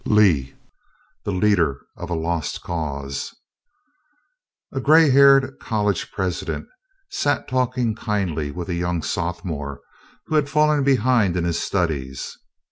LEE 0.07 0.55
THE 1.25 1.31
LEADER 1.31 1.79
OF 1.97 2.09
A 2.09 2.15
LOST 2.15 2.63
CAUSE 2.63 3.35
A 4.73 4.81
gray 4.81 5.11
haired 5.11 5.59
college 5.59 6.11
president 6.11 6.65
sat 7.11 7.47
talking 7.47 7.93
kindly 7.93 8.49
with 8.49 8.67
a 8.67 8.73
young 8.73 9.03
sophomore 9.03 9.81
who 10.25 10.33
had 10.33 10.49
fallen 10.49 10.83
behind 10.83 11.37
in 11.37 11.43
his 11.43 11.59
studies. 11.61 12.35